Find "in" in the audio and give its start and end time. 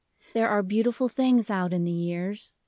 1.73-1.83